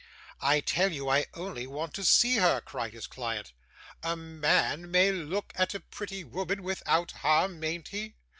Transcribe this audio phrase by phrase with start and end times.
[0.41, 3.53] 'I tell you I only want to see her,' cried his client.
[4.01, 8.15] 'A ma an may look at a pretty woman without harm, mayn't he?